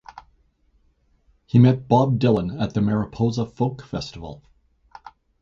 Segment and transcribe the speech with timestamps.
[1.45, 4.41] He met Bob Dylan at the Mariposa Folk Festival.